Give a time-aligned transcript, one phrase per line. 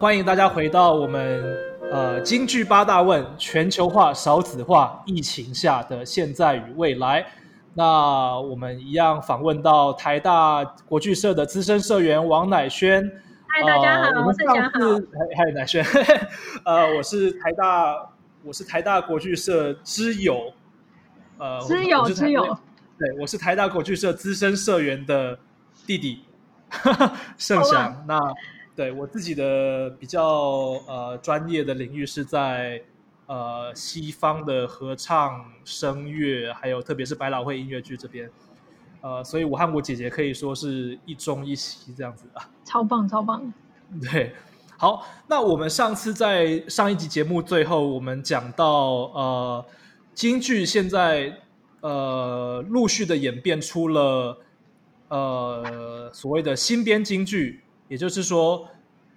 [0.00, 1.58] 欢迎大家回到我们
[1.90, 7.26] 呃京剧八大问：全球化、少子化、疫情下的现在与未来。
[7.74, 13.10] 那我们一样访问到台大国剧社的资深社员王乃轩。
[13.48, 14.70] 嗨，大家好，我们大家好。
[15.36, 15.84] 嗨，乃轩。
[16.64, 18.08] 呃，我是台大，
[18.44, 20.52] 我是台大国剧社之友。
[21.38, 22.56] 呃，之友之友。
[22.96, 25.36] 对，我是台大国剧社资深社员的
[25.84, 26.22] 弟弟
[27.36, 28.04] 盛祥。
[28.06, 28.16] 那。
[28.78, 30.22] 对我自己的比较
[30.86, 32.80] 呃专业的领域是在
[33.26, 38.30] 呃西方的合唱声乐，还有特别是百老汇音乐剧这边，
[39.00, 43.52] 呃，所以我和我姐姐可以说是一中一西这样子啊，超棒超棒。
[44.00, 44.32] 对，
[44.76, 48.68] 好，那我们上次在上一集节目最后，我们讲到
[49.12, 49.66] 呃
[50.14, 51.36] 京剧现在
[51.80, 54.38] 呃陆续的演变出了
[55.08, 57.64] 呃所谓的新编京剧。
[57.88, 58.68] 也就是说，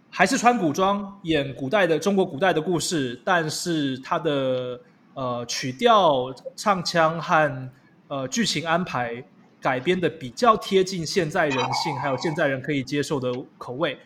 [0.10, 4.80] 还是穿古装演古代的中国古代的故事，但是它的
[5.14, 7.70] 呃曲调、唱腔和
[8.08, 9.24] 呃剧情安排
[9.62, 13.98] 改编的比较贴近现在人性，还有现在人可以接受的口味，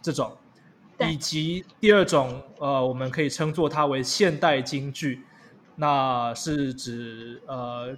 [0.00, 0.30] 这种，
[1.10, 5.22] 以及第二种呃，我们可以称作它为现代京剧，
[5.76, 7.96] 那是指呃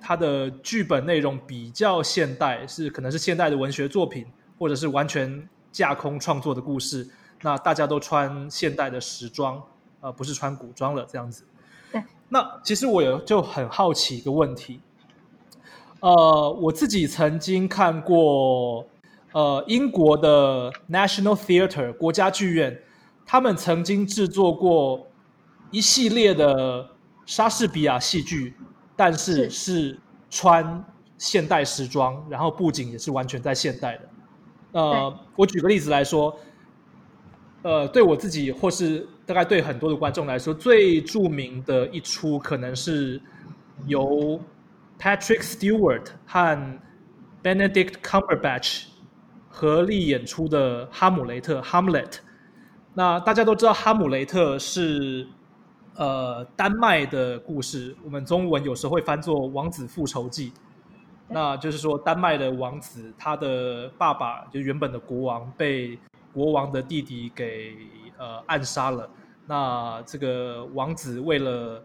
[0.00, 4.26] 它的剧本内容比较现代，是可能是现代的文学作品。
[4.58, 7.08] 或者是完全架空创作的故事，
[7.42, 9.62] 那大家都穿现代的时装，
[10.00, 11.44] 呃，不是穿古装了这样子。
[11.92, 12.02] 对。
[12.28, 14.80] 那其实我有就很好奇一个问题，
[16.00, 18.84] 呃，我自己曾经看过，
[19.32, 22.82] 呃，英国的 National Theatre 国家剧院，
[23.24, 25.06] 他们曾经制作过
[25.70, 26.90] 一系列的
[27.24, 28.54] 莎士比亚戏剧，
[28.96, 29.98] 但是是
[30.28, 30.84] 穿
[31.16, 34.08] 现代时装，然后布景也是完全在现代的。
[34.72, 36.38] 呃，我举个例子来说，
[37.62, 43.20] 呃，对我自己或是大概对很多的观众来说，最著名的一出可能是
[43.86, 44.38] 由
[44.98, 46.78] Patrick Stewart 和
[47.42, 48.84] Benedict Cumberbatch
[49.48, 52.18] 合力演出的《哈姆雷特》（Hamlet）。
[52.94, 55.26] 那大家都知道，《哈姆雷特》是
[55.96, 60.50] 呃丹麦的故事，我们中文有时候会翻作《王子复仇记》。
[61.30, 65.98] 那就是说，丹麦的王子，他的爸爸就原本的国王被
[66.32, 67.76] 国王的弟弟给
[68.16, 69.08] 呃暗杀了。
[69.46, 71.82] 那这个王子为了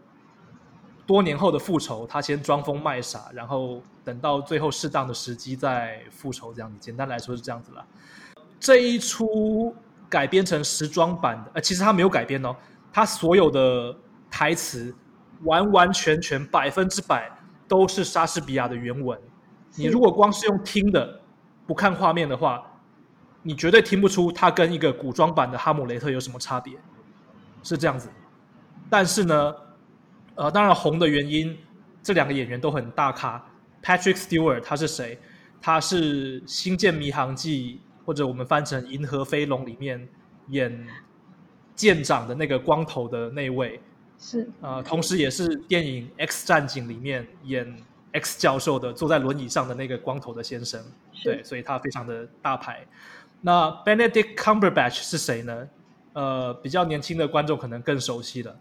[1.06, 6.78] 多年后的复仇，他先装疯卖傻，然后等到最后适当的时机再复仇，这样子。
[6.78, 7.84] 简单来说是这样子了。
[8.58, 9.76] 这一出
[10.08, 12.56] 改编成时装版的，呃，其实他没有改编哦，
[12.90, 13.94] 他所有的
[14.30, 14.94] 台词
[15.42, 17.30] 完完全全百分之百
[17.68, 19.18] 都是莎士比亚的原文。
[19.76, 21.20] 你如果光是用听的，
[21.66, 22.64] 不看画面的话，
[23.42, 26.74] 你绝对听不出它跟一个古装版的《哈姆雷特》有什么差别，
[27.62, 28.08] 是这样子。
[28.88, 29.54] 但是呢，
[30.36, 31.56] 呃，当然红的原因，
[32.02, 33.44] 这两个演员都很大咖。
[33.82, 35.18] Patrick Stewart 他是谁？
[35.60, 40.08] 他是《星舰迷航记》或者我们翻成《银河飞龙》里面
[40.48, 40.86] 演
[41.74, 43.80] 舰长的那个光头的那位，
[44.18, 47.76] 是呃，同时也是电影《X 战警》里面演。
[48.14, 50.80] X 教授的坐在轮椅上的那个光头的先生，
[51.24, 52.86] 对，所以他非常的大牌。
[53.40, 55.68] 那 Benedict Cumberbatch 是谁呢？
[56.12, 58.56] 呃，比较年轻的观众可能更熟悉了。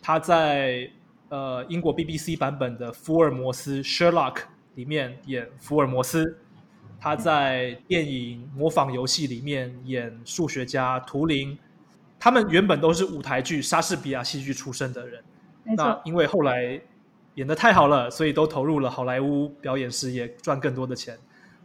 [0.00, 0.88] 他在
[1.30, 4.36] 呃英国 BBC 版本的福尔摩斯 Sherlock
[4.76, 6.38] 里面演福尔摩斯，
[7.00, 11.58] 他在电影模仿游戏里面演数学家图灵。
[12.20, 15.24] 他们原本都是舞台剧莎士比亚戏剧出身的人，
[15.76, 16.80] 那因为后来。
[17.34, 21.18] 演的太好了，所以都投入了好莱坞表演事业，赚更多的钱。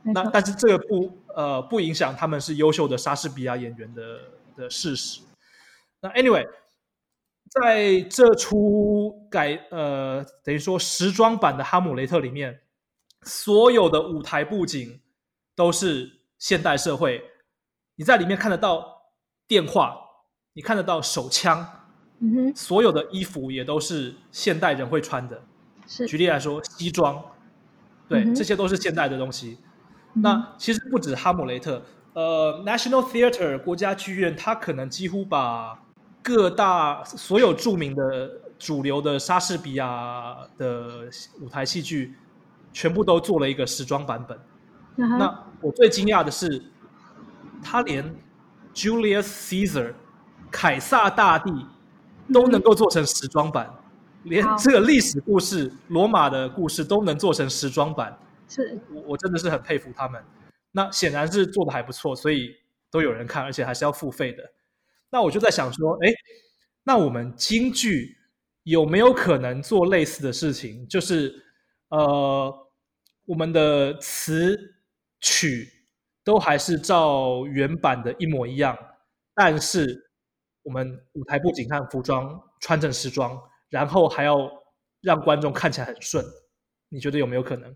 [0.03, 4.19] 那但是这个不呃不影响他们是优秀的莎士比亚演员的
[4.55, 5.19] 的事实。
[5.99, 6.47] 那 anyway，
[7.49, 12.61] 在这出改呃等于说时装版的《哈姆雷特》里面，
[13.23, 15.01] 所有的舞台布景
[15.55, 16.09] 都是
[16.39, 17.21] 现代社会，
[17.95, 18.85] 你在里面看得到
[19.47, 19.97] 电话，
[20.53, 21.67] 你看得到手枪，
[22.19, 25.43] 嗯哼，所有的衣服也都是现代人会穿的。
[26.07, 27.23] 举例来说，西装，
[28.09, 29.57] 对，这些都是现代的东西。
[30.13, 31.81] 那其实不止哈姆雷特，
[32.13, 35.79] 呃，National Theatre 国家剧院，它可能几乎把
[36.21, 41.07] 各大所有著名的主流的莎士比亚的
[41.39, 42.15] 舞台戏剧，
[42.73, 44.37] 全部都做了一个时装版本。
[44.95, 46.63] 那我最惊讶的是，
[47.63, 48.03] 他连
[48.73, 49.93] Julius Caesar
[50.49, 51.51] 凯撒大帝
[52.33, 53.71] 都能够做成时装版。
[54.29, 60.23] 连这个历史故事、罗马的故事都能做成时装版，是我我真的是很佩服他们。
[60.71, 62.55] 那显然是做的还不错，所以
[62.91, 64.43] 都有人看，而且还是要付费的。
[65.09, 66.11] 那我就在想说，哎，
[66.83, 68.17] 那我们京剧
[68.63, 70.87] 有没有可能做类似的事情？
[70.87, 71.33] 就是
[71.89, 72.53] 呃，
[73.25, 74.57] 我们的词
[75.21, 75.67] 曲
[76.23, 78.77] 都还是照原版的一模一样，
[79.33, 80.11] 但是
[80.63, 83.39] 我们舞台布景和服装穿成时装，
[83.69, 84.49] 然后还要
[85.01, 86.23] 让观众看起来很顺。
[86.89, 87.75] 你觉得有没有可能？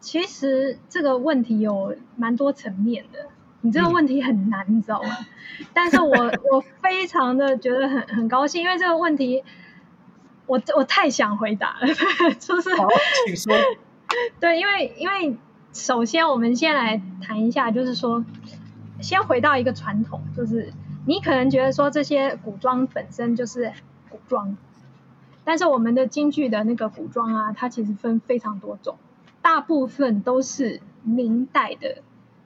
[0.00, 3.28] 其实这个问题有蛮多层面的，
[3.60, 5.10] 你这个问题很难，你知道吗？
[5.72, 6.10] 但是我
[6.50, 9.44] 我非常的觉得很很高兴，因为这个问题
[10.46, 11.86] 我我太想回答了，
[12.40, 12.88] 就是好，
[13.26, 13.54] 请说。
[14.40, 15.36] 对，因为因为
[15.72, 18.24] 首先我们先来谈一下，就是说，
[19.00, 20.72] 先回到一个传统，就是
[21.06, 23.72] 你可能觉得说这些古装本身就是
[24.10, 24.56] 古装。
[25.44, 28.96] 但是我们的京剧的那个服装啊，它其实分非常多种，
[29.42, 32.02] 大部分都是明代的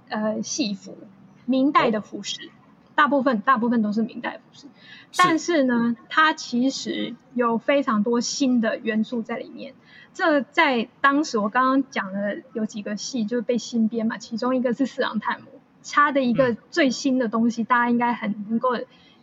[0.09, 0.97] 呃戏服，
[1.45, 2.51] 明代的服饰，
[2.95, 4.67] 大部分大部分都是明代服饰。
[5.15, 9.75] 但是呢，它其实有非常多新的元素在里面。
[10.15, 15.49] 这在当时我刚刚讲的有几个戏就是被新编嘛，其中一个是《四郎探母》，
[15.95, 18.71] 它的一个最新的东西，大家应该很能够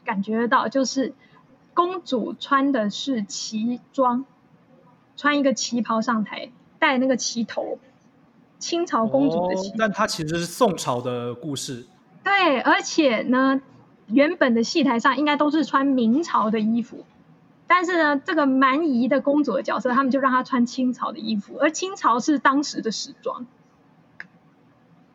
[0.06, 1.16] 感觉得到，就是。
[1.74, 4.26] 公主穿的是旗装，
[5.18, 7.80] 穿一个旗袍上台，戴那个旗头，
[8.60, 9.74] 清朝公主的旗。
[9.78, 11.88] 但它其实是宋朝的故事。
[12.24, 13.62] 对，而且呢，
[14.08, 17.06] 原本的戏台上应该都是穿明朝的衣服，
[17.68, 23.46] 但是呢，这个蛮夷的公主的角色，他们就让她穿清朝的衣服，而清朝是当时的时装。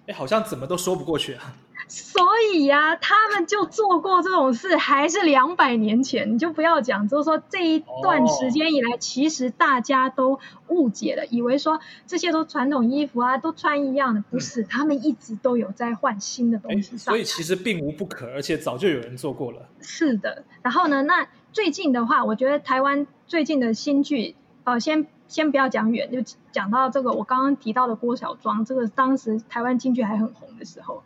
[0.06, 1.55] 哎，好像怎么都说不过去啊。
[1.88, 10.38] 所以呀，他们就做过这种事，还是两百年前，你就不要讲，就是说这一段时间以来，其实大家都
[10.69, 16.99] 误解了，以为说这些都传统衣服啊，都穿一样的，不是，他们一直都有在换新的东西。
[16.99, 19.67] 所以其实并无不可，而且早就有人做过了。
[19.81, 31.02] 是的，然后呢，那最近的话，我觉得台湾最近的新剧，呃，先先不要讲远，就讲到这个我刚刚提到的郭小庄，这个当时台湾京剧还很红的时候。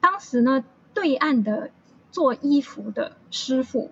[0.00, 0.64] 当时呢，
[0.94, 1.70] 对岸的
[2.10, 3.90] 做衣服的师傅，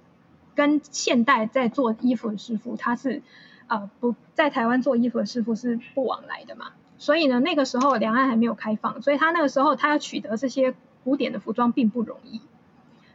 [0.54, 3.22] 跟现代在做衣服的师傅，他是
[3.66, 6.72] 呃不在台湾做衣服的师傅是不往来的嘛。
[6.98, 10.74] 所以呢，那个时候两岸还没有开放，所以他那个时候他要取得这些
[11.04, 12.40] 古典的服装并不容易。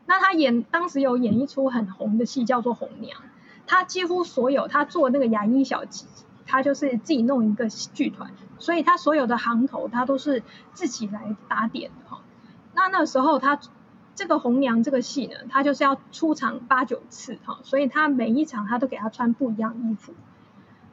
[0.05, 3.17] 那他演当时有演一出很红的戏，叫做《红娘》，
[3.65, 6.05] 他几乎所有他做那个牙医小姐，
[6.45, 10.43] 他就是自己弄一个剧团，所以他所有的行头他都是
[10.73, 12.21] 自己来打点的哈。
[12.81, 13.59] 那那时候他
[14.15, 20.13] 这个红娘这个戏呢，他就是要出场八九次哈，所以他每一场他都给他穿不一样衣服，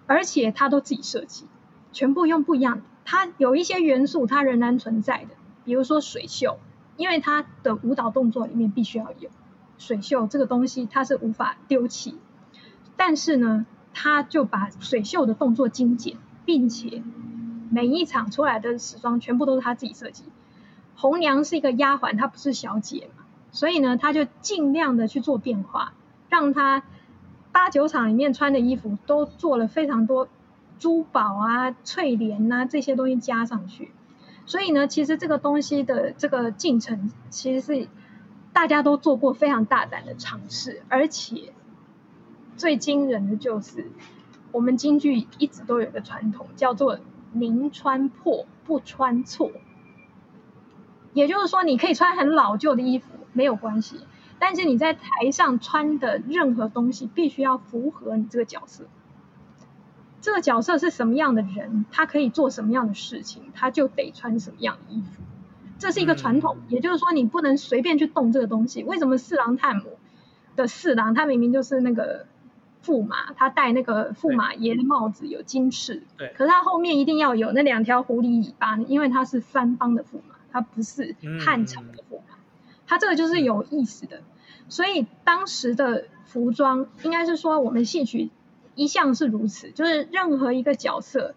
[0.06, 1.46] 而且他都自己设计，
[1.92, 2.82] 全部用不一样。
[3.06, 5.30] 他有一些元素他仍然存在的，
[5.64, 6.58] 比如说水袖，
[6.98, 9.30] 因为他的舞蹈动作里面必须要有
[9.78, 12.18] 水袖这个东西，它是无法丢弃。
[12.96, 13.64] 但是呢，
[13.94, 17.02] 他就把水袖的动作精简，并且
[17.70, 20.24] 每一场出来的时装全部都是他自己设计。
[21.00, 25.92] 红娘是一个丫鬟，她不是小姐嘛，所以呢，她就尽量的去做变化，
[26.28, 26.82] 让她
[27.52, 30.26] 八九场里面穿的衣服都做了非常多
[30.80, 33.92] 珠宝啊、翠莲呐这些东西加上去。
[34.44, 37.88] 所以呢，其实这个东西的这个进程，其实是
[38.52, 41.52] 大家都做过非常大胆的尝试，而且
[42.56, 43.92] 最惊人的就是
[44.50, 46.98] 我们京剧一直都有个传统，叫做
[47.30, 49.52] 宁穿破不穿错。
[51.12, 54.00] 也就是说，你可以穿很老旧的衣服没有关系，
[54.38, 58.84] 但是你在台上穿的任何东西必须要符合你这个角色。
[60.20, 65.22] 这个角色是什么样的人，他可以做什么样的事情，他就得穿什么样的衣服。
[65.78, 68.82] 这是一个传统，也就是说，你不能随便去动这个东西。
[68.82, 69.96] 为什么四郎探母
[70.56, 72.26] 的四郎，他明明就是那个
[72.84, 80.34] 驸马，他戴那个驸马爷的帽子有金翅，对，可是他后面一定要有那两条狐狸尾巴，因为他是番邦的驸马。
[80.58, 82.36] 它不是汉朝的货嘛？
[82.88, 84.22] 它这个就是有意思的，
[84.68, 88.30] 所以当时的服装应该是说，我们戏曲
[88.74, 91.36] 一向是如此，就是任何一个角色，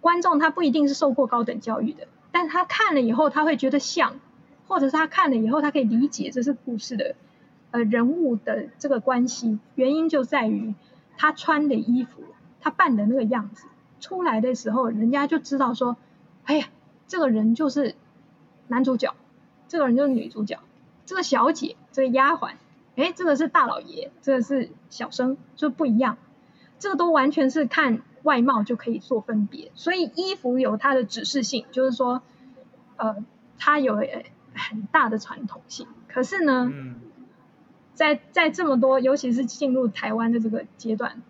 [0.00, 4.20] 观众他不一定是受过高等教育的，但他看了以后他会觉得像，
[4.68, 7.16] 或者是他看了以后他可以理解这是故事的
[7.72, 10.74] 呃人物的这个关系，原因就在于
[11.16, 12.22] 他穿的衣服，
[12.60, 13.66] 他扮的那个样子
[14.00, 15.96] 出来的时候，人家就知道说，
[16.44, 16.68] 哎呀，
[17.06, 17.94] 这个人就是。
[18.68, 19.14] 男主角，
[19.66, 20.60] 这个人就是女主角，
[21.04, 22.52] 这个小姐，这个丫鬟，
[22.96, 26.16] 哎，这个是大老爷，这个是小生，就不一样。
[26.78, 32.22] 这个都完全是看外貌就可以做分别，所以衣服有它的指示性，就是说，
[32.96, 33.16] 呃，
[33.58, 33.96] 它有
[34.54, 35.88] 很大的传统性。
[36.06, 36.72] 可是呢，
[37.94, 41.20] 在在这么多，尤其是进入台湾的这个阶段，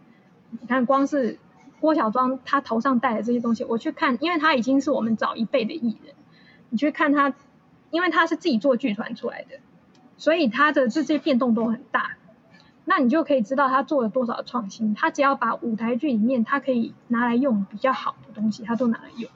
[0.50, 1.38] 你看光是
[1.80, 6.14] 郭小庄他头上戴的这些东西，我去看，因为他已经是我们早一辈的艺人，
[6.70, 7.34] 你去看他，
[7.90, 9.60] 因为他是自己做剧团出来的，
[10.16, 12.16] 所以他的这些变动都很大。
[12.84, 14.94] 那你就可以知道他做了多少创新。
[14.94, 19.30] 他只要把舞台剧里面他可以拿来用比较好的东西，他都拿来用。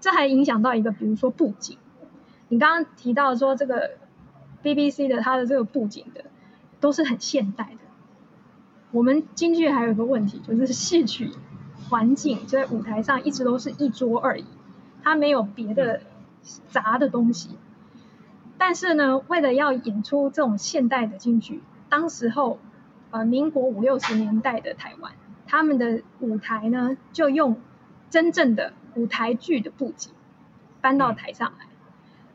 [0.00, 1.76] 这还影响到一个，比如说布景。
[2.48, 3.98] 你刚刚提到说这个
[4.62, 6.24] BBC 的它的这个布景的
[6.80, 7.78] 都是很现代的。
[8.90, 11.30] 我们京剧还有一个问题，就是戏曲
[11.88, 14.46] 环境就在舞台上一直都是一桌而已，
[15.04, 16.00] 它没有别的
[16.68, 17.50] 杂的东西。
[18.58, 21.62] 但是呢，为了要演出这种现代的京剧。
[21.90, 22.58] 当时候，
[23.10, 25.12] 呃，民国五六十年代的台湾，
[25.46, 27.60] 他们的舞台呢，就用
[28.10, 30.12] 真正的舞台剧的布景
[30.80, 31.66] 搬到台上来。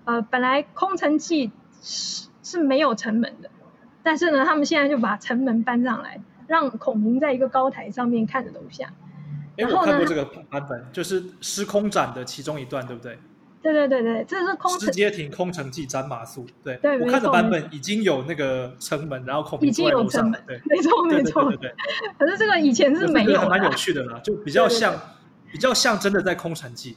[0.05, 3.49] 呃，本来空城计是是没有城门的，
[4.01, 8.93] 但是呢，他们现在就把城门搬上来，让孔明在一个高台上面看着楼下。
[9.59, 13.17] 哎，我看过这个版本，就是失空斩的其中一段，对不对？
[13.61, 16.47] 对对对对，这是空直接停空城计斩马谡。
[16.63, 21.43] 对，对我看的版本已经有那个城门，然后孔明已经有城门，对，没错没错。
[21.49, 21.73] 对对。
[22.17, 24.97] 可是这个以前是没有，蛮有趣的啦，就比较像
[25.51, 26.95] 比较像真的在空城计。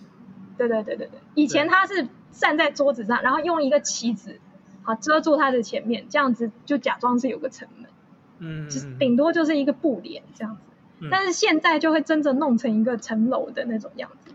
[0.56, 4.38] 对对对对对，以前他是站在桌子上，然后用一个棋子
[4.82, 7.90] 好遮住他的前面，这样子就假装是有个城门，
[8.38, 8.68] 嗯，
[9.00, 10.71] 顶多就是一个布帘这样子。
[11.10, 14.32] 但是现在就会真正弄成一个城楼的那种样子，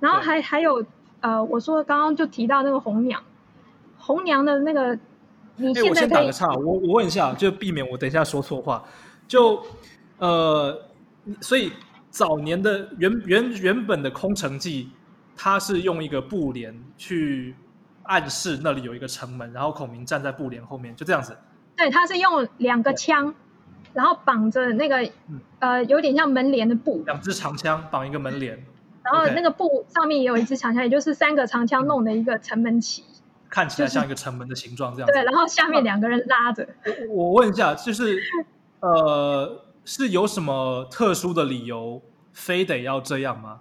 [0.00, 0.84] 然后还还有。
[1.22, 3.20] 呃，我说刚刚就提到那个红娘，
[3.96, 4.96] 红娘的那个，
[5.56, 8.84] 你现在打个岔，我我问一下，就避免我等一下说错话。
[9.26, 9.60] 就
[10.18, 10.78] 呃，
[11.40, 11.72] 所以
[12.10, 14.90] 早年的原原原本的空城计，
[15.34, 17.56] 它是用一个布帘去
[18.04, 21.36] 暗示那里有一个城门，然后孔明站在布帘后面，就这样子。
[21.76, 23.34] 对，他是用两个枪，
[23.96, 25.10] 然后绑着那个
[25.58, 28.62] 呃，有点像门帘的布，两支长枪绑一个门帘。
[29.02, 33.02] 然后那个布上面也有一支长枪，也就是三个长枪弄的一个城门旗，
[33.48, 35.06] 看起来像一个城门的形状这样。
[35.10, 36.68] 对，然后下面两个人拉着。
[37.08, 38.20] 我问一下，就是
[38.80, 42.02] 呃，是有什么特殊的理由，
[42.34, 43.60] 非得要这样吗？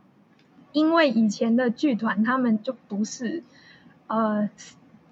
[0.74, 3.42] 因为以前的剧团他们就不是
[4.08, 4.50] 呃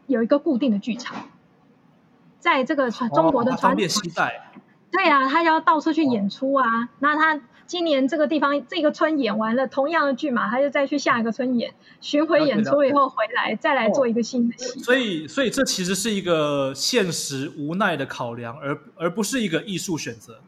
[0.07, 1.15] 有一个固定的剧场，
[2.39, 4.49] 在这个传中国的传方便携带。
[4.93, 6.65] 对啊，他要到处去演出啊，
[6.99, 7.41] 那他。
[7.65, 14.79] 今年这个地方这个村演完了，同样的剧嘛，他就再去下一个村演，巡回演出以后回来，再来做一个新的戏。
[14.81, 20.41] 所以，所以这其实是一个现实无奈的考量，而而不是一个艺术选择。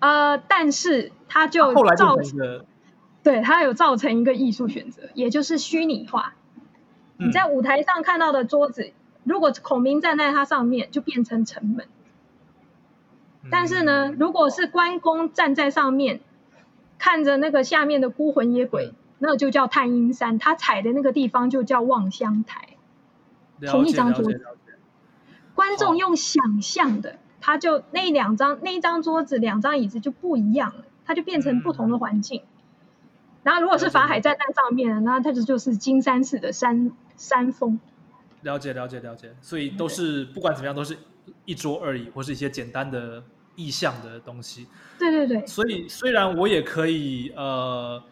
[0.00, 2.64] 呃，但是他就后来造成，
[3.22, 6.34] 对他有造成一个艺术选择，也就是虚拟化。
[7.16, 11.86] 你在舞台上看到的桌子，如果孔明站在它上面，就变成城门。
[13.48, 16.20] 但是呢，如果是关公站在上面。
[17.02, 22.76] 看着那个下面的孤魂野鬼，那就叫探阴山，他踩的那个地方就叫望乡台。
[23.66, 24.44] 同一张桌子，
[25.54, 32.42] 观众用想象的，他就那两张那一张桌子两张椅子就不一样了，它就变成不同的环境。
[33.42, 37.80] 然后如果是法海站在上面，那它就就是金山寺的山山峰。
[38.42, 40.98] 了解了解了解，所以都是不管怎么样都是
[41.44, 43.22] 一桌而已，或是一些简单的。
[43.56, 44.68] 意象的东西，
[44.98, 48.02] 对对对，所以虽然我也可以呃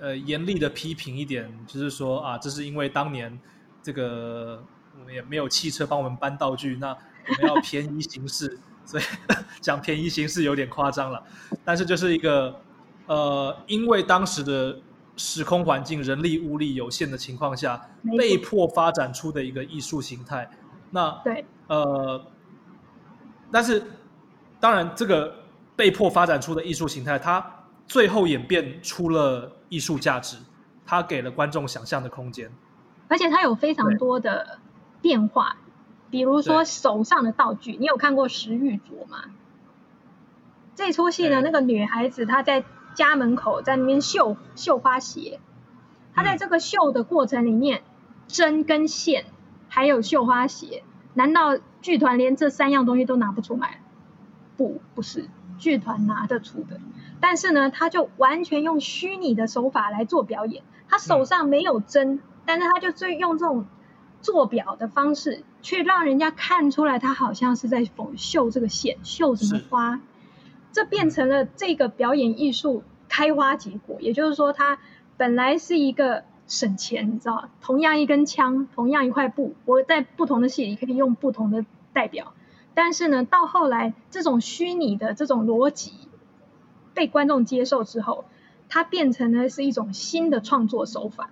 [0.00, 3.38] 呃严厉的批评一点，就是说啊，这是因为当年
[3.80, 4.64] 这个
[4.98, 9.02] 我们也没有汽车帮我们搬道具，那我们要便宜行事， 所以
[9.60, 11.22] 讲便宜行事有点夸张了。
[11.64, 12.60] 但是就是一个
[13.06, 14.80] 呃，因为当时的
[15.16, 20.50] 时空环境、人力物力有限的情况下，被迫发展出的一个艺术形态。
[20.90, 22.26] 那对呃，
[23.54, 23.80] 但是。
[24.60, 25.34] 当然，这个
[25.76, 27.44] 被迫发展出的艺术形态，它
[27.86, 30.38] 最后演变出了艺术价值，
[30.86, 32.50] 它给了观众想象的空间，
[33.08, 34.58] 而且它有非常多的
[35.02, 35.58] 变化，
[36.08, 39.24] 比如说手上的道具，你有看过石玉镯吗？
[40.74, 45.40] 这出戏呢，那个女孩子她在家门口在那边绣绣花鞋，
[46.14, 47.82] 她在这个绣的过程里面，
[48.28, 49.26] 针跟线
[49.68, 53.82] 还有绣花鞋，难道剧团连这三样东西都拿不出来？
[54.56, 56.80] 不，不是剧团拿得出的，
[57.20, 60.62] 但是呢，他就完全用虚拟的手法来做表演。
[60.88, 63.66] 他手上没有针，但是他就最用这种
[64.22, 67.86] 做表的方式，去让人家看出来他好像是在
[68.16, 70.00] 绣这个线，绣什么花。
[70.72, 73.98] 这变成了这个表演艺术开花结果。
[74.00, 74.78] 也就是说，他
[75.18, 82.34] 本来是一个省钱，你知道同样一根枪，同样一块布，我在不同的戏里可以用不同的代表。
[82.74, 85.92] 但是呢，到后来这种虚拟的这种逻辑
[86.92, 88.24] 被观众接受之后，
[88.68, 91.30] 它变成了是一种新的创作手法。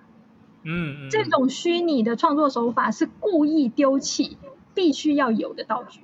[0.63, 4.39] 嗯嗯，这种虚拟的创作手法是故意丢弃
[4.75, 6.01] 必须要有的道具，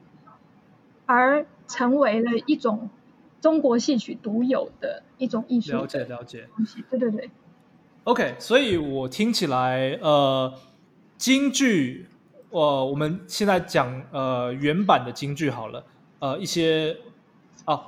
[1.06, 2.90] 而成为了一种
[3.40, 5.72] 中国戏曲独有的一种艺术。
[5.72, 6.48] 了解了解。
[6.90, 7.30] 对对对。
[8.08, 10.50] OK，所以我听起来，呃，
[11.18, 12.08] 京剧，
[12.48, 15.84] 呃，我们现在讲呃原版的京剧好了，
[16.18, 16.96] 呃，一些，
[17.66, 17.78] 啊，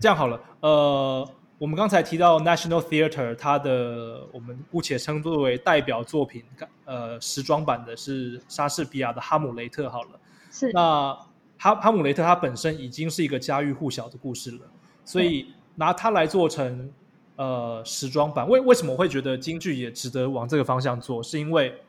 [0.00, 1.28] 这样好了，呃。
[1.58, 6.42] 我们刚才提到 National Theatre，它的我们姑且称作为代表作品，
[6.84, 9.86] 呃，时装版的是莎士比亚的《哈姆雷特》。
[9.88, 11.18] 好了，是那
[11.56, 14.60] 哈哈姆雷特它本身已经是一个家喻户晓的故事了，
[15.02, 16.92] 所以拿它来做成
[17.36, 21.22] 呃时装版，为为什么会觉得京剧也值得往这个方向做？
[21.22, 21.82] 是因为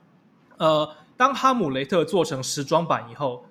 [0.57, 3.45] 呃，当哈姆雷特做成时装版以后，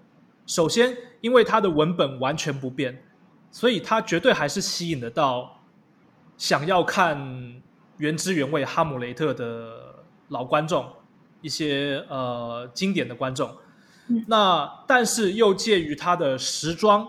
[0.46, 3.02] 首先因为它的文本完全不变，
[3.50, 5.52] 所以它绝对还是吸引得到。
[6.38, 7.62] 想要看
[7.96, 10.86] 原汁原味《哈姆雷特》的老观众，
[11.40, 13.50] 一些呃经典的观众，
[14.26, 17.08] 那但是又介于他的时装，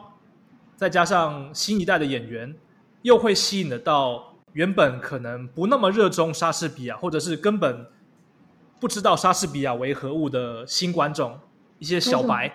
[0.77, 2.55] 再加上新一代的演员，
[3.01, 4.26] 又会吸引得到
[4.57, 7.85] 原本可能不那么热衷莎士比亚，或者是根本
[8.79, 11.39] 不知道莎士比亚为何物的新观众，
[11.77, 12.51] 一些小白，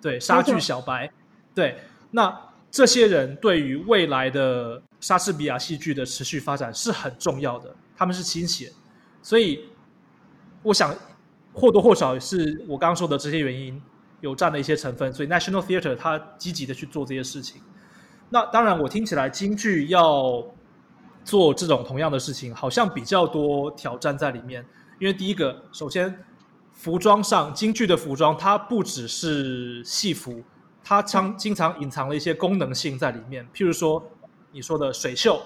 [0.00, 1.10] 对莎剧小白，
[1.52, 1.78] 对，
[2.12, 2.40] 那
[2.70, 4.80] 这些人对于未来的。
[5.00, 8.70] 莎士比亚戏剧的持续发展是很重要的，他们是亲血，
[9.22, 9.64] 所以
[10.62, 10.94] 我想
[11.54, 13.80] 或多或少是我刚刚说的这些原因
[14.20, 17.62] 有占了一些成分，所以 National Theatre 它积极的去做这些事情。
[18.28, 20.44] 那当然，我听起来京剧要
[21.24, 24.64] 做这种同样的事情，好像比较多挑战在里面。
[24.98, 26.24] 因为第一个，首先
[26.72, 30.42] 服装上，京剧的服装它不只是戏服，
[30.82, 34.02] 它常经常隐藏了一些功能性在里面，譬如说。
[34.52, 35.40] 你说的水袖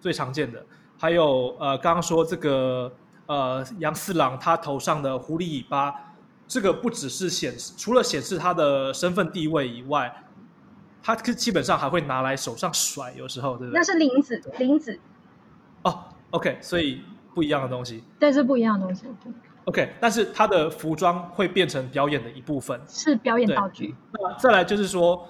[0.00, 0.64] 最常见的，
[0.96, 2.90] 还有呃，刚刚说这个
[3.26, 5.94] 呃，杨四郎他头上的狐狸尾巴，
[6.48, 10.10] 这个不只是显示，除了显示他的身份地位以外，
[11.02, 13.78] 他基本上还会拿来手上甩，有时候对不对？
[13.78, 14.98] 那是领子，领子。
[16.30, 17.00] 哦，OK，所以
[17.34, 18.02] 不一样的东西。
[18.18, 19.06] 对，是不一样的东西。
[19.64, 23.94] OK，但是他的服装会变成表演的一部分，是表演道具。
[24.12, 25.28] 那再来就是说。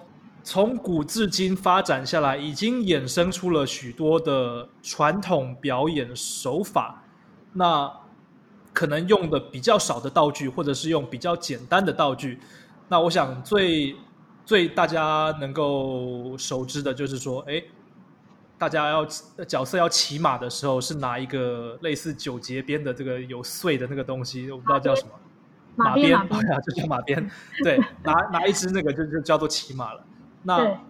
[0.48, 7.02] 从古至今发展下来，已经衍生出了许多的传统表演手法。
[7.54, 7.92] 那
[8.72, 12.38] 可能用的比较少的道具，或者是用比较简单的道具。
[12.87, 13.96] 那我想最
[14.44, 17.61] 最大家能够熟知的就是说，哎，
[18.59, 19.05] 大家要
[19.47, 25.11] 角色要骑马的时候，是拿一个类似九节鞭的这个有穗的那个东西，我不知道叫什么，
[25.77, 27.31] 马鞭， 对啊，就叫马鞭。
[27.62, 30.03] 对，拿 拿一只那个就就叫做骑马了。
[30.42, 30.81] 那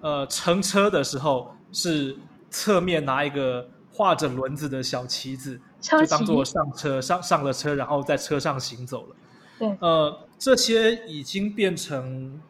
[0.00, 2.16] 呃，乘车的时候是
[2.48, 9.16] 侧面拿一个画着轮子的小旗子，就当做上车上上了车，然后在车上行走了。
[9.58, 12.40] 对，呃，这些已经变成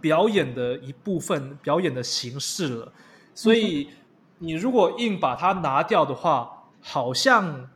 [0.00, 2.92] 表演的一部分，表演的形式了。
[3.36, 3.90] 所以
[4.38, 7.68] 你如果硬把它拿掉的话，好像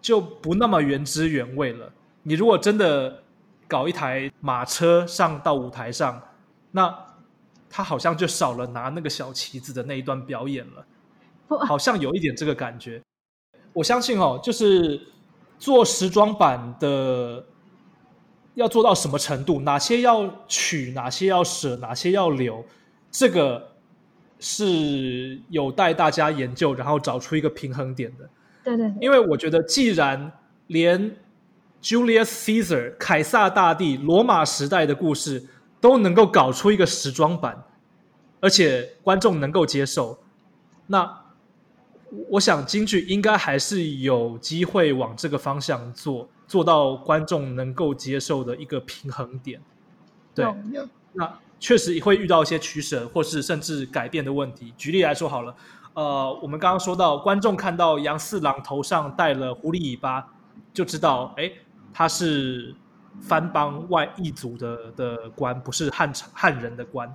[0.00, 1.92] 就不那么原汁原味了。
[2.22, 3.22] 你如果真的
[3.68, 6.20] 搞一台马车上到舞台上，
[6.70, 6.92] 那
[7.68, 10.84] 他好像就少了拿那个小旗子的那一段表演了，
[11.66, 13.00] 好像有一点这个感觉。
[13.72, 15.00] 我相信哦，就是
[15.58, 17.44] 做时装版的
[18.54, 22.64] 要做到什么程度，哪些要取，哪些要舍，哪些要留，
[23.10, 23.69] 这个
[24.40, 28.28] 是有待大家研究，然后找出一个平衡点的。
[28.64, 28.92] 对对。
[29.00, 30.32] 因为我觉得，既然
[30.66, 31.16] 连
[31.80, 35.46] Julius Caesar 凯撒大帝罗马时代的故事。
[35.82, 37.64] 都能够搞出一个时装版，
[38.38, 40.18] 而且观众能够接受，
[40.88, 41.22] 那
[42.28, 49.58] 我想京剧应该还是有机会往这个方向做，做到观众能够接受的一个平衡点。
[50.34, 50.44] 对，
[51.14, 54.74] 那确实会遇到一些取舍，或是甚至改变的问题。
[54.76, 55.54] 举例来说好了，
[55.94, 60.26] 呃，我们刚刚说到，观众看到杨四郎头上戴了狐狸尾巴，
[60.74, 61.48] 就知道，哎，
[61.94, 62.74] 他是。
[63.20, 67.12] 番邦外异族的的官不是汉汉人的官，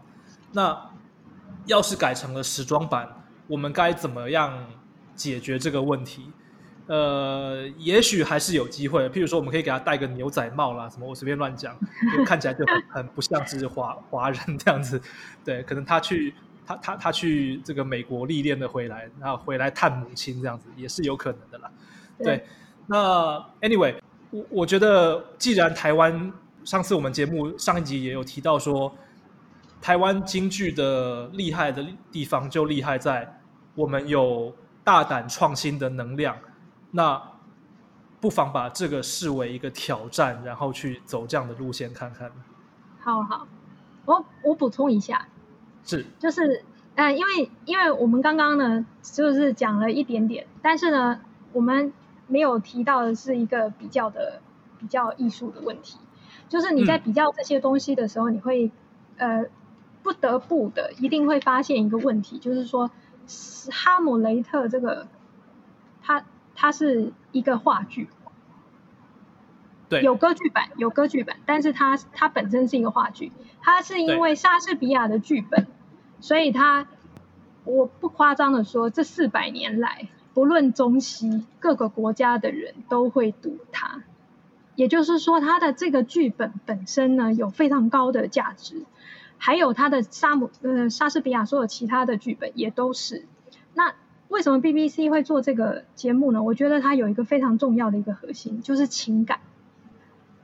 [0.51, 0.77] 那
[1.65, 3.09] 要是改成了时装版，
[3.47, 4.67] 我们该怎么样
[5.15, 6.31] 解决这个问题？
[6.87, 11.75] 呃，也许还是有机会，譬如说，我们可以给他戴个牛仔帽啦，什么我随便乱讲，
[12.15, 15.01] 就看起来就很很不像是华华人这样子。
[15.43, 16.33] 对，可能他去
[16.65, 21.71] 他他他去这个美国历练的回来，然后回来探母亲这样子，也是有可能的啦。
[22.19, 22.45] 对，
[22.87, 23.95] 那 anyway。
[24.31, 26.33] 我我觉得，既然台湾
[26.65, 28.93] 上次我们节目上一集也有提到说，
[29.79, 33.39] 台湾京剧的厉害的地方就厉害在
[33.75, 36.35] 我们有大胆创新的能量，
[36.95, 37.21] 那
[38.21, 42.31] 不妨把这个视为一个挑战，然后去走这样的路线看看。
[42.99, 43.47] 好好，
[44.05, 45.27] 我我补充一下，
[45.83, 46.05] 是。
[46.17, 46.63] 就是
[46.95, 51.19] 嗯，因为因为我们刚刚呢就是讲了一点点，但是呢
[51.51, 51.91] 我们
[52.27, 54.41] 没有提到的是一个比较的
[54.79, 55.99] 比较艺术的问题，
[56.47, 58.71] 就是你在比较这些东西的时候，你会
[59.17, 59.45] 呃
[60.01, 62.89] 不得不的一定会发现一个问题，就是说
[63.69, 65.07] 哈姆雷特这个
[66.01, 66.23] 它
[66.55, 68.09] 它是一个话剧。
[69.87, 75.67] 对，有歌剧版，有歌剧版，但是它它本身是一个话剧，它是因为莎士比亚的剧本，
[76.19, 76.87] 所以它
[77.65, 84.01] 我不夸张的说，这四百年来，不论中西各个国家的人都会读它，
[84.73, 88.85] 也就是说，它的这个剧本本身呢有非常高的价值，
[89.37, 93.27] 还有它的沙姆呃莎士比亚所有其他的剧本也都是。
[93.75, 93.93] 那
[94.27, 96.41] 为什么 BBC 会做这个节目呢？
[96.43, 99.39] 我觉得它有一个非常重要的一个核心，就是情感。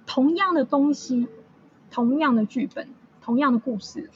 [0.05, 1.27] 同样的东西，
[1.89, 2.89] 同样的剧本，
[3.21, 4.09] 同样的故事，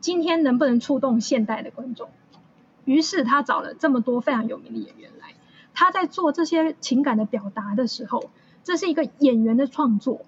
[0.00, 2.08] 今天能不能触动现代的观众？
[2.84, 5.34] 于是他找了这么多非常有名的演员来，
[5.74, 8.30] 他在做这些情感的表达的时候，
[8.62, 10.22] 这是一个演员的创作。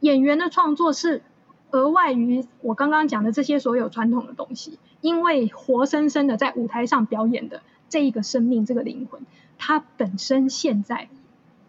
[0.00, 1.22] 演员的创作是
[1.70, 9.22] 额外于我刚刚讲的这些所有传统的东西，因为活生生的在舞台上表演的这一个生命，这个灵魂，
[9.58, 11.08] 它本身现在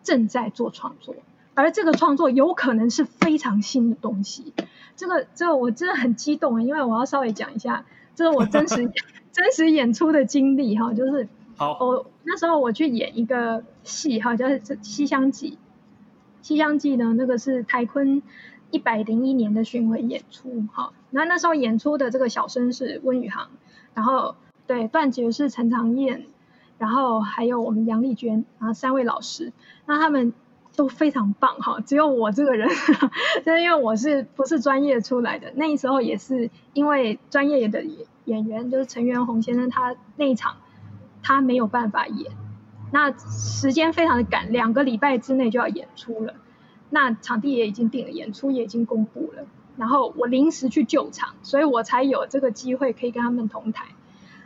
[0.03, 1.15] 正在做创作。
[1.53, 4.53] 而这个创作有可能是非常新的东西，
[4.95, 7.83] 这个这个我真的很激动，因为我要稍微讲一下，
[8.13, 8.91] 这是我真实
[9.33, 15.51] 真实演出的经历哈，就是好，我那时候我去演一个戏哈，叫《这西厢记》，
[16.43, 18.21] 《西厢记》呢，那个是台坤
[18.71, 23.49] 一百零一年的巡回演出哈，那那时候演出的这个小生是温宇航，
[23.93, 26.25] 然后对段杰是陈长燕，
[26.77, 29.53] 然后还有我们杨丽娟，然后三位老师，
[29.85, 30.33] 那他们。
[30.75, 32.69] 都非常棒哈，只有我这个人，
[33.43, 40.57] 就 是因为我是不是专业出来的，那时候也是因为专业的演演员就是陈元宏先生，他那一场
[41.23, 42.31] 他没有办法演，
[42.91, 46.35] 那时间非常的赶，两个礼拜之内就要演出了，
[46.89, 49.45] 那场地也已经定了，演出也已经公布了，
[49.75, 53.87] 然后我临时去救场，所以我才有这个机会可以跟他们同台。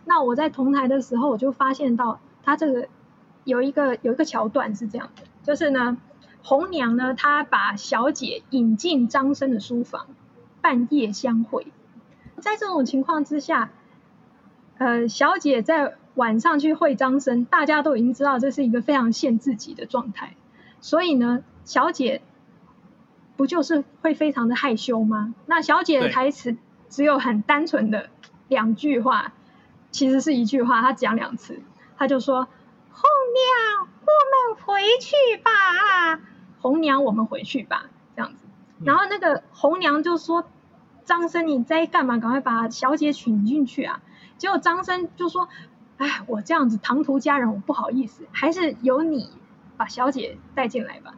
[0.05, 2.87] 那我在同台的时候，我就发现到他这个
[3.43, 5.97] 有一个有一个桥段是这样的，就是呢。
[6.43, 10.07] 红娘呢，她把小姐引进张生的书房，
[10.59, 11.67] 半夜相会。
[12.39, 13.69] 在这种情况之下，
[14.79, 20.35] 呃，小姐在晚上去会张生，大家都已经知道这是一个非常限自己的状态，
[20.79, 22.23] 所以呢，小姐
[23.41, 25.33] 不就是会非常的害羞吗？
[25.47, 26.55] 那小姐的台词
[26.89, 28.11] 只有很单纯的
[28.47, 29.33] 两句话，
[29.89, 31.59] 其实是一句话，她讲两次，
[31.97, 32.47] 她就说
[32.93, 36.21] ：“红娘，我们回去吧。”
[36.61, 38.45] 红娘，我们回去吧，这样子。
[38.85, 40.45] 然后那个红娘就说
[41.03, 42.19] ：“张生，你在干嘛？
[42.19, 44.03] 赶快把小姐请进去啊！”
[44.37, 45.49] 结果张生就说
[45.97, 49.31] ：“哎，我这样子唐突家人，我不好意思，还是由你
[49.77, 51.15] 把小姐带进来吧。”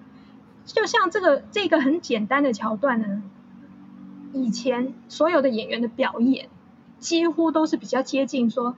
[0.65, 3.23] 就像这个这个很简单的桥段呢，
[4.33, 6.49] 以前所有的演员的表演
[6.99, 8.75] 几乎都是比较接近说：“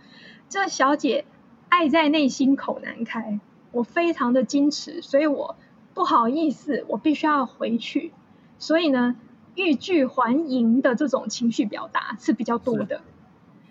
[0.49, 1.25] 这小姐
[1.69, 3.39] 爱在内心口难开，
[3.71, 5.55] 我非常的矜持，所以我。”
[5.95, 8.11] 不好意思，我必须要回去，
[8.59, 9.15] 所以呢，
[9.55, 12.99] 欲拒还迎的这种情绪表达是比较多的。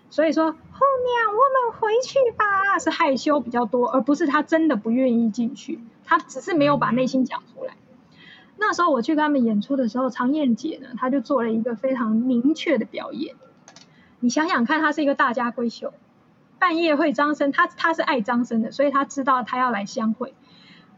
[0.09, 7.75] 所以说，后娘，我们回去吧，是害羞比较多，而不是他真的不愿意进去，他只是没有把内心讲出来。
[8.57, 13.35] 那时候我去跟他们演出的时候，常燕姐呢，她就做了一个非常明确的表演。
[14.19, 15.93] 你想想看，她是一个大家闺秀，
[16.57, 20.33] 半夜会张生，她她是爱张生的，所以她知道她要来相会。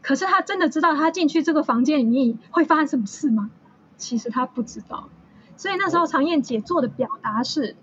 [0.00, 3.50] 可是她真的知道她进去这个房间里面会发生什么事吗？
[3.96, 5.08] 其实她不知道。
[5.56, 7.74] 所以那时候常燕姐做的表达是：“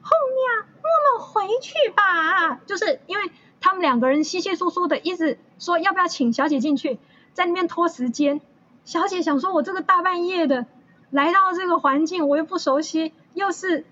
[0.00, 3.30] 后面我们回去吧。”就是因为
[3.60, 6.98] 他们两个人稀稀疏疏的，一直说要不要请小姐进去，
[7.38, 8.40] 在那边拖时间。
[8.84, 10.66] 小姐想说：“我这个大半夜的
[11.10, 13.86] 来到这个环境，我又不熟悉，又是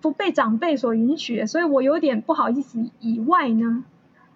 [0.00, 3.82] 不被长辈所允许，所以我有点不好意思。”以外呢？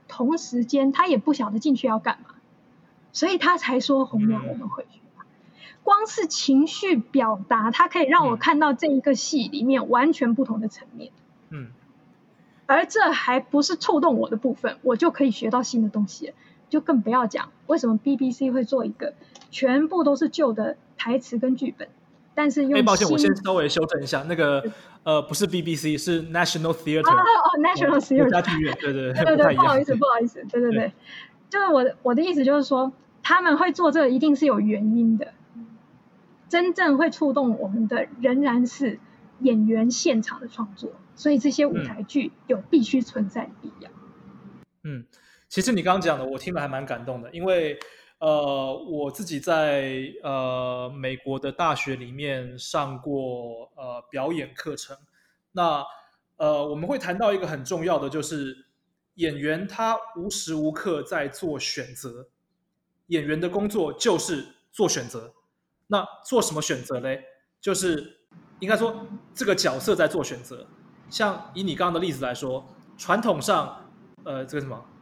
[0.09, 2.35] 同时间，她也不晓得进去要干嘛，
[3.13, 5.25] 所以她才说“红娘，我们回去吧”。
[5.85, 11.13] 光是情绪表达，它可以让我看到这一个戏里面完全不同的层面。
[11.51, 11.69] 嗯，
[12.67, 16.35] 而这还不是触动我的部分，我就可以学到新的东西。
[16.69, 19.15] 就更不要讲为什么 BBC 会做一个
[19.51, 21.89] 全部都是旧的台词跟剧本，
[22.35, 24.65] 但是用哎，抱歉，我先稍微修正一下，那个
[25.05, 29.85] 呃，不是 BBC，是 National 哦 Theatre，哦哦，National Theatre，家剧院，对对对对对，不好意。
[29.85, 30.71] 思，不好意思， 对对。
[30.73, 30.93] 对，
[31.49, 35.33] 就是我的我的意思就是说，他们会做这个一定是有原因的，
[36.49, 38.99] 真正会触动我们的仍然是
[39.41, 43.91] 演员现场的创作，所以这些舞台剧有必须存在的必要。
[44.83, 45.05] 嗯，
[45.49, 47.79] 其实你刚刚讲的，我听了还蛮感动的，因为
[48.19, 54.97] 呃，我自己在呃美国的大学里面上过呃表演课程，
[55.53, 55.85] 那
[56.37, 58.67] 呃我们会谈到一个很重要的，就是
[59.15, 62.29] 演员他无时无刻在做选择，
[63.07, 65.33] 演员的工作就是做选择，
[65.87, 67.23] 那做什么选择嘞？
[67.61, 68.19] 就是
[68.59, 70.67] 应该说这个角色在做选择，
[71.09, 72.67] 像以你刚刚的例子来说，
[72.99, 73.83] 传统上。
[74.25, 74.77] 呃，这个什么《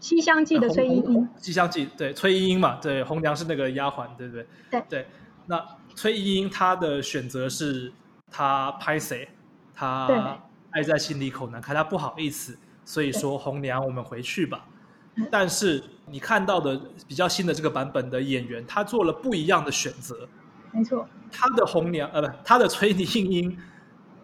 [0.00, 4.46] 西厢记》的崔莺莺，《西厢记》对崔莺莺嘛，对红娘是那个丫鬟，对不对？
[4.70, 5.06] 对对。
[5.46, 5.62] 那
[5.94, 7.92] 崔莺莺她的选择是
[8.30, 9.28] 她拍谁，
[9.74, 10.38] 她
[10.70, 14.66] 爱在心里口难开，她不好意思，所以说红娘我们回去吧。
[14.66, 15.80] 嗯但是
[16.10, 16.76] 你看到的
[17.06, 20.28] 比较新的这个版本的演员，他做了不一样的选择。
[20.72, 23.56] 没错，他的红娘呃不，他的崔莺莺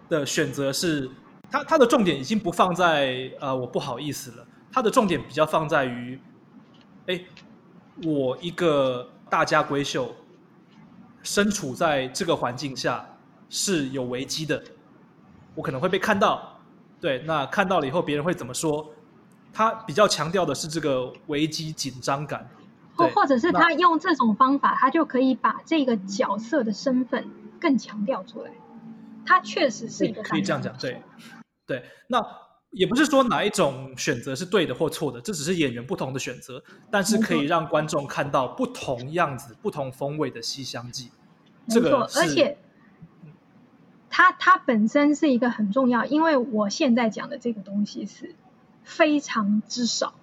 [0.08, 1.08] 的选择是，
[1.48, 6.20] 他他的重点已经不放在呃我不好意思了，他的重点比较放在于，
[7.06, 7.20] 哎，
[8.04, 10.14] 我一个大家闺秀，
[11.22, 13.04] 身处在这个环境下
[13.48, 14.62] 是有危机的，
[15.54, 16.60] 我可能会被看到，
[17.00, 18.88] 对，那看到了以后别人会怎么说？
[19.52, 22.48] 他比较强调的是这个危机紧张感，
[22.94, 27.28] 或或者是他用这种方法，他就可以把这个角色的身份
[27.60, 28.52] 更强调出来。
[29.26, 31.02] 他确实是一个可以这样讲，对，
[31.66, 31.84] 对。
[32.06, 32.24] 那
[32.70, 41.10] 也不是说哪一种选择是对的或错的，这只是演员不同的选择，但是可以让观众看到不同样子、不同风味的《西厢记》。
[41.72, 42.58] 这个，而且
[44.08, 48.34] 它它本身是一个很重要，因为我现在讲的这个东西是
[48.84, 50.14] 非常之少。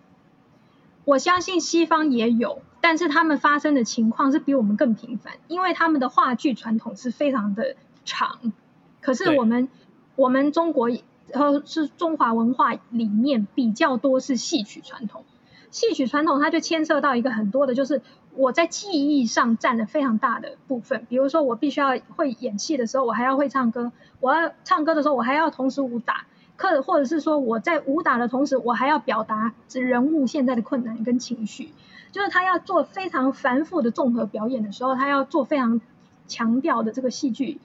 [1.04, 8.54] 我相信西方也有，但是他们发生的情况是比我们更频繁，因为他们的话剧传统是非常的长。
[9.00, 9.70] 可是我们
[10.16, 10.90] 我们中国
[11.34, 15.24] 呃是中华文化里面比较多是戏曲传统，
[15.72, 18.02] 戏曲传统它就牵涉到一个很多的，就是
[18.36, 21.06] 我在记忆上占了非常大的部分。
[21.10, 26.26] 比如说，我必须要会演戏的时候，我还要会唱歌；我要唱歌的时候，我还要同时武打。
[26.60, 31.72] 或或者是说，我在武打的同时，我还要表达人物现在的困难跟情绪。
[32.12, 35.82] 就是他要做非常繁复的综合表演的时候，他要做非常
[36.26, 37.60] 强调的这个戏剧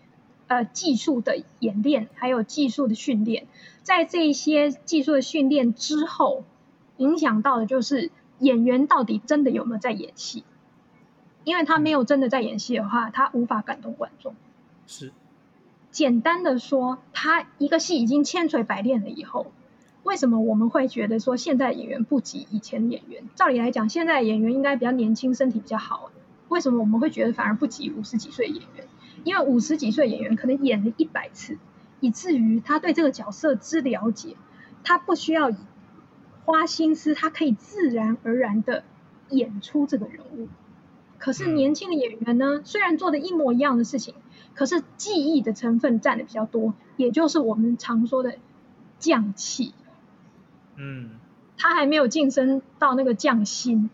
[0.52, 3.46] 呃技术的演练，还有技术的训练。
[3.82, 6.44] 在这一些技术的训练之后，
[6.98, 10.44] 影响到的就是演员到底真的有没有在演戏。
[11.44, 14.36] 因为他没有真的在演戏的话，他无法感动观众。
[14.86, 15.12] 是
[15.90, 19.46] 简单的说，他一个戏已经千锤百炼了以后，
[20.04, 23.24] 为什么我们会觉得说现在演员不及以前的演员？
[23.34, 26.10] 照理来讲，现在演员应该比较年轻，身体比较好。
[26.48, 28.86] 为什么我们会觉得反而不及五十几岁的演员？
[29.24, 31.58] 因为五十几岁演员可能演了一百次，
[32.00, 34.36] 以至于他对这个角色之了解，
[34.84, 35.50] 他不需要
[36.44, 38.84] 花心思，他可以自然而然的
[39.30, 40.48] 演出这个人物。
[41.18, 41.54] 可是嗯。
[41.54, 44.14] 年轻的演员呢，虽然做的一模一样的事情，
[44.54, 48.38] 可是记忆的成分占的比较多，也就是我们常说的
[48.98, 49.74] 匠气，
[50.76, 51.10] 嗯。
[51.58, 53.88] 他还没有晋升到那个匠心，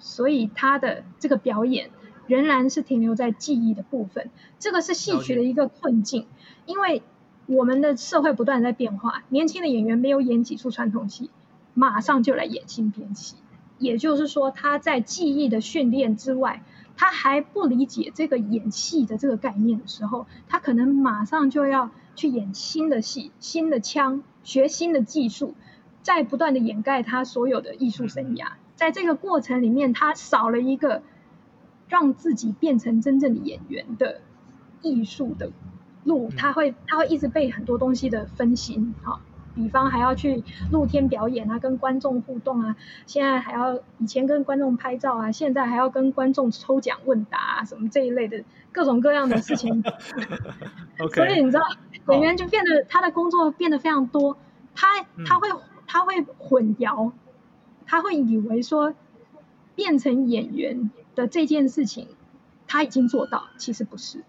[0.00, 1.90] 所以他的这个表演
[2.26, 4.30] 仍然是停留在记忆的部分。
[4.58, 6.26] 这个是戏曲的一个困境，
[6.66, 7.02] 因为
[7.46, 11.30] 我们的社会不断在变化，年轻的演员没有演几出传统戏，
[11.74, 13.36] 马上就来演新编戏。
[13.78, 16.62] 也就是说，他在记忆的训练之外，
[16.96, 25.54] 他还不理解这个演戏的这个概念的时候，他可能马上就要去演新的戏、新的腔，学新的技术，
[26.02, 28.52] 在不断的掩盖他所有的艺术生涯。
[28.76, 31.02] 在这个过程里面，他少了一个
[31.94, 34.20] 让自己变成真正的演员的
[34.82, 35.52] 艺术的
[36.02, 39.20] 路，他会他会一直被很多东西的分心，哈。
[39.54, 42.74] 比方还要去露天表演啊，跟观众互动啊，
[43.06, 49.84] 现在还要以前跟观众拍照啊，现在还要跟观众抽奖问答啊，什么这一类的各种各样的事情。
[51.14, 51.62] 所以你知道，
[52.08, 54.36] 演员就变得他的工作变得非常多，
[54.74, 55.48] 他嗯他会
[55.86, 57.12] 他会混淆，
[57.86, 58.92] 他会以为说
[59.76, 62.08] 变成演员的这件事情
[62.66, 64.24] 他已经做到，其实不是。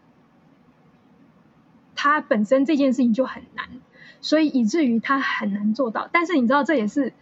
[1.96, 3.68] 他本身这件事情就很难，
[4.22, 6.10] 所以以至于他很难做到。
[6.12, 7.14] 但是你知道，这也是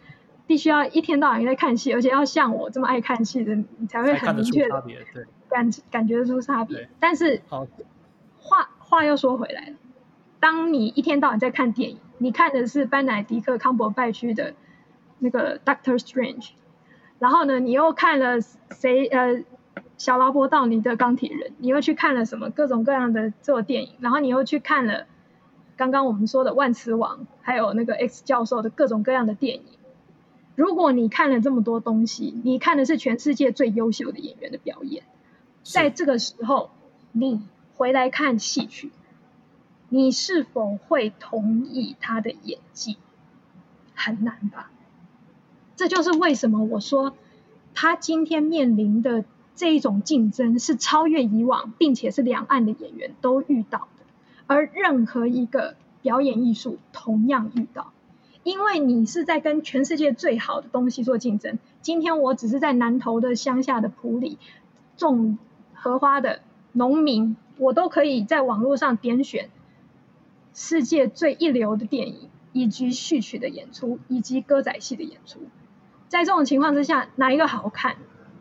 [0.45, 4.83] 必须要一天到晚在看戏，而且要像我这么爱看戏的，你才会很明确的
[5.49, 6.89] 感感觉得出差别。
[6.99, 7.67] 但是好，
[8.39, 9.77] 话话又说回来了，
[10.39, 14.55] 当你一天到晚在看电影，你看的是班乃迪克康伯拜区的
[15.19, 16.49] 那个 Doctor Strange，
[17.23, 19.45] 然后呢，你又看了谁呃
[19.97, 25.05] 小劳勃道尼的钢铁人，你又去看了什么各种各样的这个电影，然后你又去看了
[25.77, 29.63] 刚刚我们说的万磁王，还有那个 X 教授的各种各样的电影。
[30.57, 35.05] 如果你看了这么多东西，你看的是全世界最优秀的演员的表演，
[35.63, 36.71] 在这个时候，
[37.13, 37.41] 你
[37.77, 38.91] 回来看戏曲，
[39.87, 42.97] 你是否会同意他的演技？
[43.95, 44.71] 很难吧？
[45.75, 47.15] 这就是为什么我说
[47.73, 54.05] 他今天面临的这一种竞争是超越以往，并且是两岸的演员都遇到的，
[54.47, 57.91] 而任何一个表演艺术同样遇到。
[58.43, 61.59] 因为你是在跟全世界最好的东西做竞争。
[61.81, 64.37] 今天我只是在南投的乡下的埔里
[64.97, 65.37] 种
[65.73, 66.41] 荷花的
[66.73, 69.49] 农民，我都可以在网络上点选
[70.53, 75.39] 世界最一流的电影，以及序曲的演出，以及歌仔戏的演出。
[76.13, 77.95] 在这种情况之下，哪一个好看？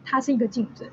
[0.04, 0.90] 它是一个竞争。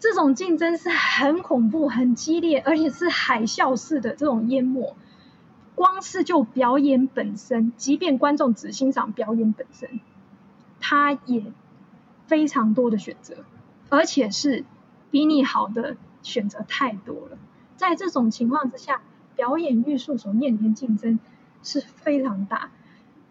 [0.00, 4.96] 这种竞争是很恐怖、很激烈，而且是海啸式的这种淹没。
[5.76, 10.00] 光是就表演本身，即便观众只欣赏表演本身，
[10.80, 11.44] 他也
[12.26, 13.44] 非常多的选择，
[13.90, 14.64] 而且是
[15.12, 17.38] 比你好的选择太多了。
[17.76, 19.02] 在这种情况之下，
[19.36, 21.20] 表演艺术所面临竞争
[21.62, 22.72] 是非常大。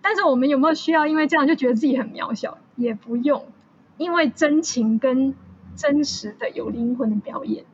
[0.01, 2.57] 但是我们有没有需要因为这样就觉得自己很渺小？
[2.75, 3.45] 也不用，
[3.97, 5.35] 因为真情跟
[5.75, 7.65] 真实的有灵魂的表演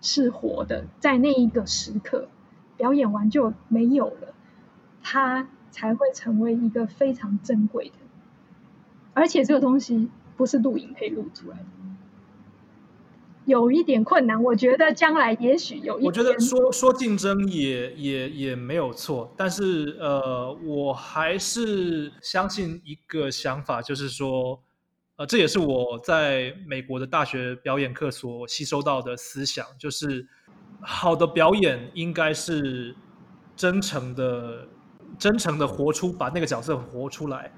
[0.00, 2.28] 是活的，在那一个时刻。
[2.78, 4.34] 表演完就没有了，
[5.02, 7.94] 它才会成为一个非常珍贵的，
[9.14, 11.64] 而且这个东西不是录影可以录出来的，
[13.46, 14.40] 有一点困难。
[14.42, 24.62] 我觉得将来也许有一，我觉得说说竞争也也也没有错，但是呃，我还是相信一个想法，就是说，
[25.16, 30.28] 呃，这也是我在美国的大学表演课所吸收到的思想，就是。
[30.82, 32.94] 好的表演应该是
[33.56, 34.68] 真诚的、
[35.18, 37.50] 真诚的活出，把那个角色活出来，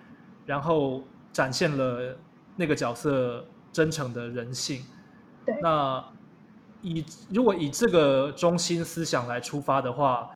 [0.47, 2.17] 然后展现了
[2.55, 4.83] 那个角色真诚的人性。
[5.49, 5.61] 对。
[5.63, 6.05] 那
[6.83, 10.31] 以如果以这个中心思想来出发的话，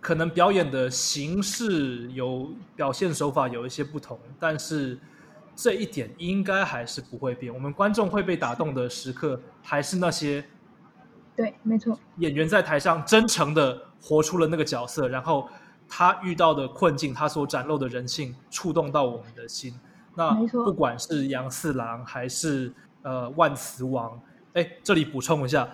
[0.00, 4.98] 可能表演的形式有表现手法有一些不同，但是
[5.54, 7.52] 这一点应该还是不会变。
[7.52, 10.44] 我们观众会被打动的时刻，还是那些。
[11.36, 11.98] 对，没错。
[12.16, 15.46] 演员在台上真诚的活出了那个角色，然后
[15.86, 19.78] 他遇到的困境，他所展露的人性，触动到我们的心。
[20.14, 24.18] 那不管是杨四郎还是呃万磁王，
[24.56, 25.68] 哎，这里补充一下，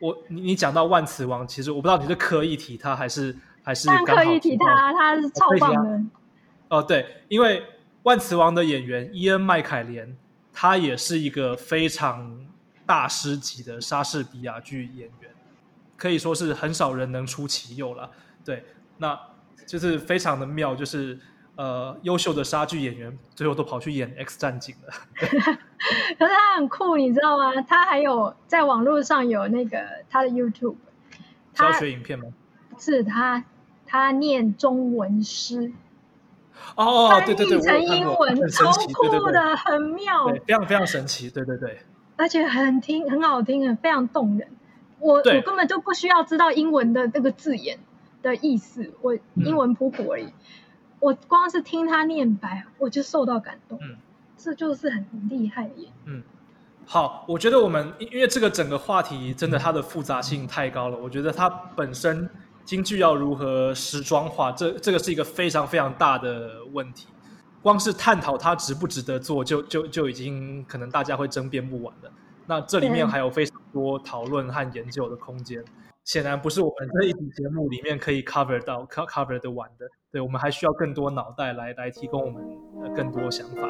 [0.00, 6.00] 我你你讲到万磁王，其实我不知道你是刻意提他还是还是刻意提他，他是超棒的。
[6.68, 7.62] 哦，对，因为
[8.04, 10.16] 万磁王的演员伊恩麦凯莲，
[10.52, 12.46] 他也是一个非常。
[12.88, 15.30] 大师级的莎士比亚剧演员，
[15.94, 18.10] 可以说是很少人能出其右了。
[18.42, 18.64] 对，
[18.96, 19.14] 那
[19.66, 21.20] 就是非常的妙，就是
[21.58, 24.94] 呃，优秀的莎剧演员最后都跑去演《X 战警》了。
[26.16, 27.52] 可是他很酷，你知道吗？
[27.62, 29.76] 他还有在网络上有那个
[30.08, 30.76] 他的 YouTube
[31.52, 32.26] 教学影片吗？
[32.78, 33.42] 是他，
[33.86, 35.72] 他念中文诗。
[36.76, 41.28] 哦哦，对对对，成英文，超酷的，很妙，非常非常神奇。
[41.28, 41.80] 对对对。
[42.14, 44.48] 而且很听，很好听，很非常动人。
[45.00, 47.80] 我我根本就不需要知道英文的那个字眼
[48.22, 50.32] 的意思，我英文普普而已。
[51.00, 53.78] 我光是听他念白，我就受到感动。
[53.80, 53.96] 嗯，
[54.36, 55.92] 这就是很厉害的。
[56.06, 56.22] 嗯，
[56.86, 62.28] 好，我觉得我们因为这个整个话题真的它的复杂性太高了，我觉得它本身
[62.64, 67.06] 京剧要如何时装化，这这个是一个非常非常大的问题。
[67.60, 72.10] 光是探讨它值不值得做，就就就已经可能大家会争辩不完了。
[72.46, 75.62] 那这里面还有非常多讨论和研究的空间，
[76.08, 79.86] 显然不是我们这一集节目里面可以 cover 到 cover 的完的。
[80.10, 83.68] 对我们还需要更多脑袋来来提供我们更多想法。